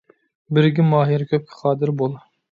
بىرگە 0.57 0.85
ماھىر 0.93 1.23
كۆپكە 1.33 1.59
قادىر 1.59 1.93
بول. 2.01 2.17